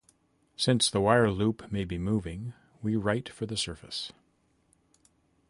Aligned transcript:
Since 0.57 0.89
the 0.89 0.99
wire 0.99 1.29
loop 1.29 1.71
may 1.71 1.85
be 1.85 1.99
moving, 1.99 2.53
we 2.81 2.95
write 2.95 3.29
for 3.29 3.45
the 3.45 3.55
surface. 3.55 4.11